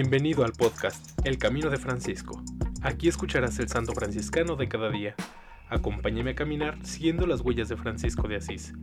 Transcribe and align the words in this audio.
Bienvenido 0.00 0.44
al 0.44 0.52
podcast 0.52 1.18
El 1.26 1.38
Camino 1.38 1.70
de 1.70 1.76
Francisco. 1.76 2.40
Aquí 2.82 3.08
escucharás 3.08 3.58
el 3.58 3.68
santo 3.68 3.94
franciscano 3.94 4.54
de 4.54 4.68
cada 4.68 4.90
día. 4.90 5.16
Acompáñame 5.68 6.30
a 6.30 6.34
caminar 6.36 6.78
siguiendo 6.86 7.26
las 7.26 7.40
huellas 7.40 7.68
de 7.68 7.76
Francisco 7.76 8.28
de 8.28 8.36
Asís. 8.36 8.74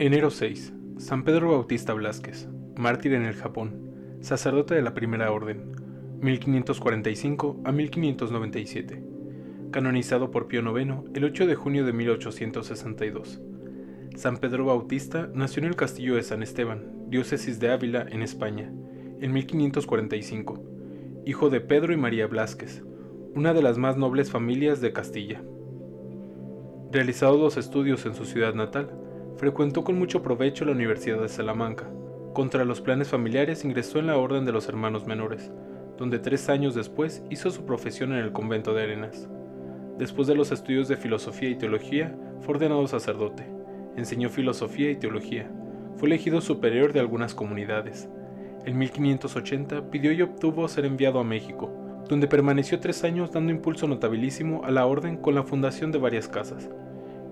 Enero 0.00 0.32
6. 0.32 0.72
San 0.98 1.22
Pedro 1.22 1.52
Bautista 1.52 1.94
Blasquez, 1.94 2.48
mártir 2.78 3.12
en 3.12 3.24
el 3.24 3.34
Japón, 3.34 4.18
sacerdote 4.20 4.76
de 4.76 4.82
la 4.82 4.94
Primera 4.94 5.32
Orden, 5.32 5.72
1545 6.20 7.62
a 7.64 7.72
1597. 7.72 9.02
Canonizado 9.72 10.30
por 10.30 10.46
Pío 10.46 10.60
IX 10.60 11.10
el 11.12 11.24
8 11.24 11.48
de 11.48 11.56
junio 11.56 11.84
de 11.84 11.92
1862. 11.92 13.40
San 14.14 14.36
Pedro 14.36 14.66
Bautista 14.66 15.28
nació 15.34 15.60
en 15.62 15.70
el 15.70 15.74
castillo 15.74 16.14
de 16.14 16.22
San 16.22 16.44
Esteban, 16.44 17.10
diócesis 17.10 17.58
de 17.58 17.72
Ávila, 17.72 18.06
en 18.08 18.22
España, 18.22 18.72
en 19.20 19.32
1545, 19.32 20.62
hijo 21.26 21.50
de 21.50 21.60
Pedro 21.60 21.92
y 21.92 21.96
María 21.96 22.28
Blasquez, 22.28 22.84
una 23.34 23.54
de 23.54 23.62
las 23.62 23.76
más 23.76 23.96
nobles 23.96 24.30
familias 24.30 24.80
de 24.80 24.92
Castilla. 24.92 25.42
Realizados 26.92 27.40
los 27.40 27.56
estudios 27.56 28.06
en 28.06 28.14
su 28.14 28.24
ciudad 28.24 28.54
natal, 28.54 28.96
frecuentó 29.36 29.82
con 29.82 29.98
mucho 29.98 30.22
provecho 30.22 30.64
la 30.64 30.72
Universidad 30.72 31.20
de 31.20 31.28
Salamanca. 31.28 31.90
Contra 32.32 32.64
los 32.64 32.80
planes 32.80 33.08
familiares 33.08 33.64
ingresó 33.64 33.98
en 33.98 34.06
la 34.06 34.16
Orden 34.16 34.44
de 34.44 34.52
los 34.52 34.68
Hermanos 34.68 35.06
Menores, 35.06 35.50
donde 35.96 36.18
tres 36.18 36.48
años 36.48 36.74
después 36.74 37.22
hizo 37.30 37.50
su 37.50 37.64
profesión 37.64 38.12
en 38.12 38.18
el 38.18 38.32
convento 38.32 38.74
de 38.74 38.84
Arenas. 38.84 39.28
Después 39.98 40.28
de 40.28 40.36
los 40.36 40.52
estudios 40.52 40.86
de 40.86 40.96
filosofía 40.96 41.50
y 41.50 41.56
teología, 41.56 42.16
fue 42.40 42.54
ordenado 42.54 42.86
sacerdote. 42.86 43.44
Enseñó 43.96 44.28
filosofía 44.28 44.90
y 44.90 44.96
teología. 44.96 45.50
Fue 45.96 46.06
elegido 46.06 46.40
superior 46.40 46.92
de 46.92 47.00
algunas 47.00 47.34
comunidades. 47.34 48.08
En 48.64 48.78
1580 48.78 49.90
pidió 49.90 50.12
y 50.12 50.22
obtuvo 50.22 50.68
ser 50.68 50.84
enviado 50.84 51.18
a 51.18 51.24
México, 51.24 51.72
donde 52.08 52.28
permaneció 52.28 52.78
tres 52.78 53.02
años 53.02 53.32
dando 53.32 53.50
impulso 53.50 53.88
notabilísimo 53.88 54.64
a 54.64 54.70
la 54.70 54.86
orden 54.86 55.16
con 55.16 55.34
la 55.34 55.42
fundación 55.42 55.90
de 55.90 55.98
varias 55.98 56.28
casas. 56.28 56.70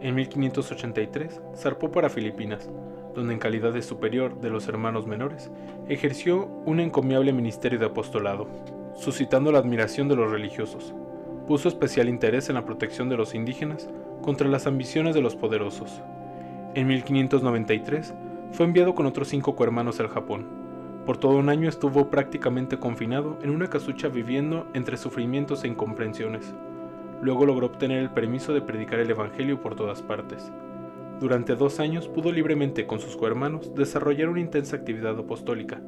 En 0.00 0.14
1583 0.16 1.40
zarpó 1.54 1.92
para 1.92 2.10
Filipinas, 2.10 2.68
donde 3.16 3.32
en 3.32 3.40
calidad 3.40 3.72
de 3.72 3.82
superior 3.82 4.40
de 4.40 4.50
los 4.50 4.68
hermanos 4.68 5.06
menores 5.06 5.50
ejerció 5.88 6.46
un 6.66 6.78
encomiable 6.78 7.32
ministerio 7.32 7.78
de 7.78 7.86
apostolado, 7.86 8.46
suscitando 8.94 9.50
la 9.50 9.58
admiración 9.58 10.06
de 10.06 10.16
los 10.16 10.30
religiosos. 10.30 10.94
Puso 11.48 11.68
especial 11.68 12.08
interés 12.08 12.48
en 12.48 12.54
la 12.54 12.64
protección 12.64 13.08
de 13.08 13.16
los 13.16 13.34
indígenas 13.34 13.88
contra 14.22 14.48
las 14.48 14.66
ambiciones 14.66 15.14
de 15.14 15.22
los 15.22 15.34
poderosos. 15.34 16.02
En 16.74 16.86
1593 16.86 18.14
fue 18.52 18.66
enviado 18.66 18.94
con 18.94 19.06
otros 19.06 19.28
cinco 19.28 19.56
cohermanos 19.56 19.98
al 19.98 20.08
Japón. 20.08 20.46
Por 21.06 21.16
todo 21.16 21.36
un 21.36 21.48
año 21.48 21.68
estuvo 21.68 22.10
prácticamente 22.10 22.78
confinado 22.78 23.38
en 23.42 23.50
una 23.50 23.68
casucha 23.68 24.08
viviendo 24.08 24.66
entre 24.74 24.96
sufrimientos 24.96 25.64
e 25.64 25.68
incomprensiones. 25.68 26.54
Luego 27.22 27.46
logró 27.46 27.66
obtener 27.66 27.98
el 27.98 28.10
permiso 28.10 28.52
de 28.52 28.60
predicar 28.60 28.98
el 28.98 29.10
Evangelio 29.10 29.60
por 29.62 29.74
todas 29.74 30.02
partes. 30.02 30.52
Durante 31.20 31.54
dos 31.54 31.80
años 31.80 32.08
pudo 32.08 32.30
libremente 32.30 32.86
con 32.86 33.00
sus 33.00 33.16
cohermanos 33.16 33.74
desarrollar 33.74 34.28
una 34.28 34.40
intensa 34.40 34.76
actividad 34.76 35.18
apostólica. 35.18 35.80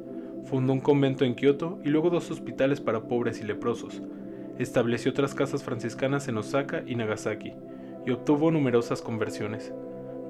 Fundó 0.47 0.73
un 0.73 0.81
convento 0.81 1.27
en 1.27 1.35
Kioto 1.35 1.79
y 1.85 1.91
luego 1.91 2.09
dos 2.09 2.31
hospitales 2.31 2.81
para 2.81 3.03
pobres 3.03 3.43
y 3.43 3.45
leprosos. 3.45 4.01
Estableció 4.59 5.11
otras 5.11 5.35
casas 5.35 5.63
franciscanas 5.63 6.29
en 6.29 6.39
Osaka 6.39 6.83
y 6.87 6.95
Nagasaki 6.95 7.53
y 8.07 8.11
obtuvo 8.11 8.51
numerosas 8.51 9.03
conversiones. 9.03 9.75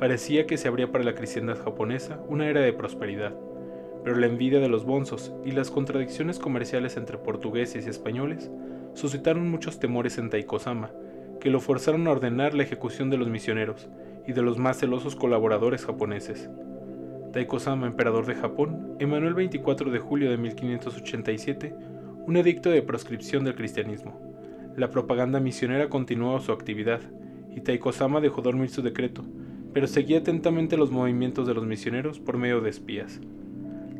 Parecía 0.00 0.48
que 0.48 0.56
se 0.56 0.66
abría 0.66 0.90
para 0.90 1.04
la 1.04 1.14
cristiandad 1.14 1.62
japonesa 1.62 2.20
una 2.28 2.48
era 2.48 2.60
de 2.60 2.72
prosperidad, 2.72 3.34
pero 4.02 4.16
la 4.16 4.26
envidia 4.26 4.58
de 4.58 4.68
los 4.68 4.84
bonzos 4.84 5.32
y 5.44 5.52
las 5.52 5.70
contradicciones 5.70 6.40
comerciales 6.40 6.96
entre 6.96 7.18
portugueses 7.18 7.86
y 7.86 7.88
españoles 7.88 8.50
suscitaron 8.94 9.48
muchos 9.48 9.78
temores 9.78 10.18
en 10.18 10.28
Taikosama, 10.28 10.90
que 11.38 11.50
lo 11.50 11.60
forzaron 11.60 12.08
a 12.08 12.10
ordenar 12.10 12.54
la 12.54 12.64
ejecución 12.64 13.10
de 13.10 13.16
los 13.16 13.28
misioneros 13.28 13.88
y 14.28 14.34
de 14.34 14.42
los 14.42 14.58
más 14.58 14.78
celosos 14.78 15.16
colaboradores 15.16 15.86
japoneses. 15.86 16.50
Taikosama, 17.32 17.86
emperador 17.86 18.26
de 18.26 18.34
Japón, 18.34 18.94
emanó 18.98 19.26
el 19.26 19.32
24 19.32 19.90
de 19.90 19.98
julio 19.98 20.30
de 20.30 20.36
1587 20.36 21.74
un 22.26 22.36
edicto 22.36 22.68
de 22.68 22.82
proscripción 22.82 23.44
del 23.44 23.54
cristianismo. 23.54 24.20
La 24.76 24.90
propaganda 24.90 25.40
misionera 25.40 25.88
continuó 25.88 26.38
su 26.40 26.52
actividad, 26.52 27.00
y 27.56 27.62
Taikosama 27.62 28.20
dejó 28.20 28.42
dormir 28.42 28.68
su 28.68 28.82
decreto, 28.82 29.24
pero 29.72 29.86
seguía 29.86 30.18
atentamente 30.18 30.76
los 30.76 30.90
movimientos 30.90 31.46
de 31.46 31.54
los 31.54 31.64
misioneros 31.64 32.20
por 32.20 32.36
medio 32.36 32.60
de 32.60 32.68
espías. 32.68 33.20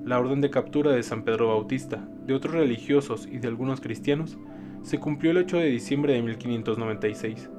La 0.05 0.21
orden 0.21 0.43
de 0.43 0.51
captura 0.51 0.93
de 0.93 1.03
San 1.03 1.23
Pedro 1.23 1.49
Bautista, 1.49 2.07
de 2.27 2.35
otros 2.35 2.53
religiosos 2.53 3.27
y 3.27 3.39
de 3.39 3.49
algunos 3.49 3.81
cristianos 3.81 4.37
se 4.83 5.01
cumplió 5.01 5.31
el 5.31 5.39
8 5.39 5.57
de 5.57 5.67
diciembre 5.71 6.13
de 6.13 6.23
1596. 6.23 7.51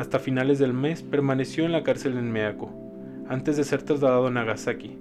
Hasta 0.00 0.18
finales 0.18 0.58
del 0.58 0.72
mes 0.72 1.02
permaneció 1.02 1.66
en 1.66 1.72
la 1.72 1.82
cárcel 1.82 2.16
en 2.16 2.32
Meako, 2.32 2.70
antes 3.28 3.58
de 3.58 3.64
ser 3.64 3.82
trasladado 3.82 4.28
a 4.28 4.30
Nagasaki, 4.30 4.96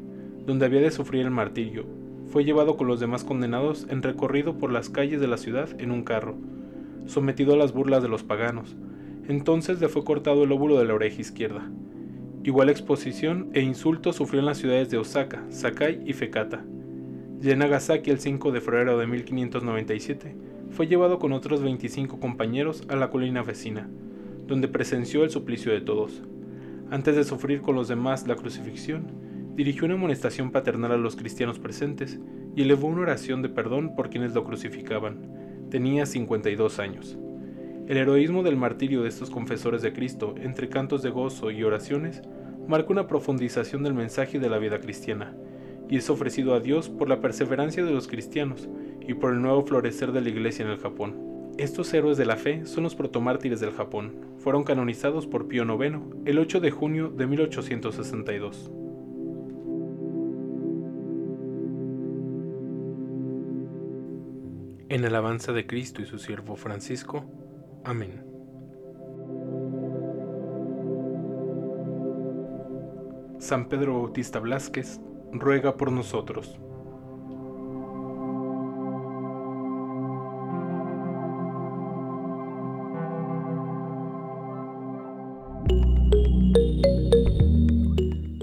donde 0.46 0.66
había 0.66 0.82
de 0.82 0.92
sufrir 0.92 1.22
el 1.22 1.32
martirio. 1.32 1.86
Fue 2.28 2.44
llevado 2.44 2.76
con 2.76 2.88
los 2.88 3.00
demás 3.00 3.24
condenados 3.24 3.88
en 3.90 4.04
recorrido 4.04 4.58
por 4.58 4.74
las 4.74 4.90
calles 4.90 5.22
de 5.22 5.30
la 5.30 5.38
ciudad 5.38 5.70
en 5.80 5.92
un 5.92 6.04
carro, 6.04 6.36
sometido 7.06 7.54
a 7.54 7.56
las 7.56 7.72
burlas 7.72 8.04
de 8.04 8.10
los 8.10 8.24
paganos. 8.24 8.76
Entonces 9.30 9.80
le 9.80 9.88
fue 9.88 10.04
cortado 10.04 10.44
el 10.44 10.52
óvulo 10.52 10.78
de 10.78 10.84
la 10.84 10.96
oreja 10.96 11.22
izquierda. 11.22 11.72
Igual 12.44 12.68
exposición 12.68 13.52
e 13.54 13.62
insultos 13.62 14.18
sufrió 14.18 14.42
en 14.42 14.48
las 14.48 14.58
ciudades 14.58 14.90
de 14.90 14.98
Osaka, 14.98 15.46
Sakai 15.48 16.02
y 16.06 16.12
Fekata. 16.12 16.66
Ya 17.40 17.54
en 17.54 17.60
Nagasaki 17.60 18.12
el 18.12 18.20
5 18.20 18.52
de 18.52 18.60
febrero 18.60 18.98
de 18.98 19.08
1597 19.08 20.36
fue 20.72 20.88
llevado 20.88 21.20
con 21.20 21.32
otros 21.32 21.64
25 21.64 22.20
compañeros 22.20 22.84
a 22.90 22.98
la 22.98 23.10
colina 23.10 23.44
vecina, 23.44 23.88
donde 24.50 24.68
presenció 24.68 25.24
el 25.24 25.30
suplicio 25.30 25.72
de 25.72 25.80
todos. 25.80 26.24
Antes 26.90 27.16
de 27.16 27.24
sufrir 27.24 27.62
con 27.62 27.76
los 27.76 27.88
demás 27.88 28.28
la 28.28 28.36
crucifixión, 28.36 29.06
dirigió 29.56 29.86
una 29.86 29.94
amonestación 29.94 30.52
paternal 30.52 30.92
a 30.92 30.98
los 30.98 31.16
cristianos 31.16 31.60
presentes 31.60 32.20
y 32.56 32.64
elevó 32.64 32.88
una 32.88 33.02
oración 33.02 33.44
de 33.44 33.50
perdón 33.50 33.96
por 33.96 34.10
quienes 34.10 34.34
lo 34.34 34.44
crucificaban. 34.44 35.68
Tenía 35.70 36.08
52 36.08 36.80
años. 36.80 37.18
El 37.88 37.98
heroísmo 37.98 38.42
del 38.42 38.58
martirio 38.58 39.04
de 39.04 39.10
estos 39.10 39.30
confesores 39.30 39.84
de 39.84 39.94
Cristo, 39.94 40.34
entre 40.42 40.68
cantos 40.68 41.04
de 41.04 41.12
gozo 41.12 41.52
y 41.52 41.64
oraciones, 41.64 42.24
marca 42.68 42.92
una 42.92 43.08
profundización 43.08 43.84
del 43.84 43.94
mensaje 43.94 44.40
de 44.40 44.50
la 44.50 44.58
vida 44.58 44.80
cristiana, 44.80 45.36
y 45.90 45.98
es 45.98 46.10
ofrecido 46.10 46.56
a 46.56 46.60
Dios 46.60 46.90
por 46.90 47.08
la 47.08 47.22
perseverancia 47.22 47.84
de 47.84 47.92
los 47.92 48.08
cristianos 48.08 48.68
y 49.08 49.14
por 49.14 49.34
el 49.34 49.42
nuevo 49.42 49.64
florecer 49.64 50.12
de 50.12 50.22
la 50.22 50.30
iglesia 50.30 50.66
en 50.66 50.72
el 50.72 50.78
Japón. 50.80 51.39
Estos 51.60 51.94
héroes 51.94 52.16
de 52.16 52.26
la 52.26 52.38
fe 52.38 52.66
son 52.66 52.86
los 52.86 52.96
protomártires 52.96 53.60
del 53.60 53.74
Japón. 53.74 54.14
Fueron 54.38 54.64
canonizados 54.64 55.28
por 55.28 55.50
Pío 55.50 55.66
IX 55.66 56.00
el 56.24 56.40
8 56.40 56.62
de 56.62 56.72
junio 56.72 57.10
de 57.10 57.28
1862. 57.28 58.72
En 64.88 65.04
alabanza 65.04 65.52
de 65.52 65.68
Cristo 65.68 66.02
y 66.02 66.06
su 66.06 66.18
siervo 66.18 66.56
Francisco. 66.56 67.26
Amén. 67.84 68.24
San 73.40 73.68
Pedro 73.68 73.96
Bautista 73.96 74.40
Blasquez, 74.40 75.02
ruega 75.34 75.76
por 75.76 75.92
nosotros. 75.92 76.58